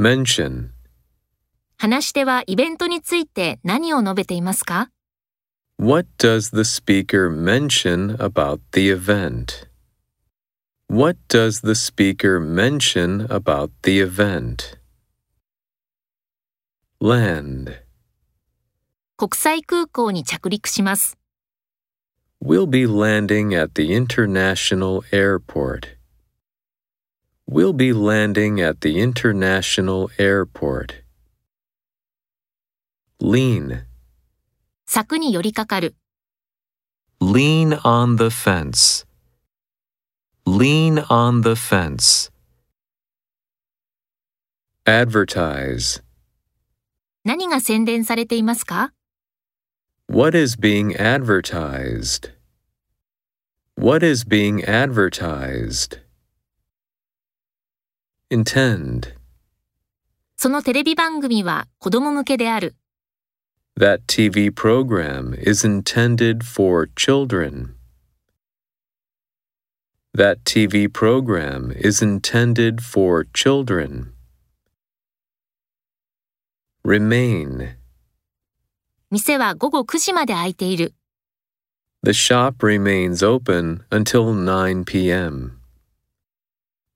[0.00, 0.70] mention,
[1.76, 4.88] 話し手はイベントについて何を述べていますか
[5.78, 9.68] What does the speaker mention about the event?
[10.88, 14.78] What does the speaker mention about the event?
[17.00, 17.82] Land.
[19.18, 21.18] 国際空港に着陸します。
[22.42, 25.99] We'll be landing at the international airport.
[27.49, 31.03] We'll be landing at the international airport.
[33.19, 33.85] Lean.
[34.85, 35.95] 柵に寄りかかる。
[37.21, 39.05] Lean on the fence.
[40.45, 42.31] Lean on the fence.
[44.85, 46.03] Advertise.
[47.23, 48.91] 何が宣伝されていますか
[50.07, 52.31] What is being advertised?
[53.75, 55.99] What is being advertised?
[58.31, 59.13] Intend.
[60.37, 62.75] そのテレビ番組は子供向けである。
[63.79, 67.75] That TV program is intended for children.
[70.15, 74.13] That TV program is intended for children.
[76.85, 77.75] Remain.
[79.11, 80.93] 店は午後9時まで開いている。
[82.03, 85.58] The shop remains open until 9 p.m.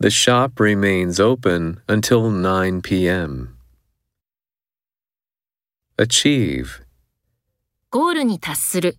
[0.00, 3.56] The shop remains open until 9 p.m.
[5.96, 6.82] Achieve.
[7.90, 8.98] ゴールに達する。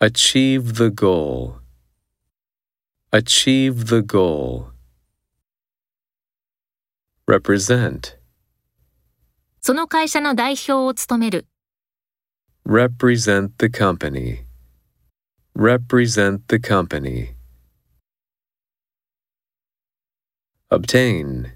[0.00, 1.60] Achieve the goal.
[3.10, 4.66] Achieve the goal.
[7.26, 8.18] Represent.
[9.60, 11.46] その会社の代表を務める。
[12.66, 14.44] Represent the company.
[15.56, 17.34] Represent the company.
[20.70, 21.52] Obtain.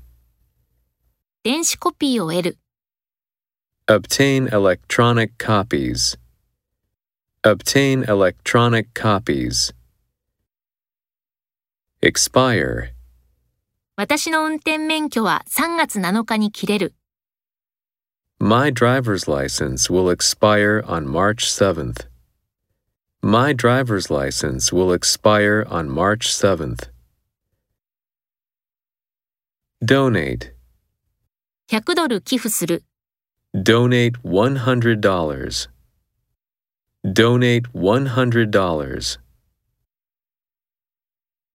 [1.42, 2.58] 電子コピーを得る。
[3.86, 6.18] Obtain electronic copies.
[7.42, 9.74] Obtain electronic copies.
[12.02, 12.92] Expire.
[13.96, 16.94] 私の運転免許は3月7日に切れる。
[18.38, 22.06] My driver's license will expire on March 7th.
[23.22, 26.88] My driver's license will expire on March 7th.
[29.82, 30.54] Donate.
[31.70, 32.84] 100ドル寄付する。
[33.54, 35.70] Donate $100.
[37.04, 39.23] Donate $100.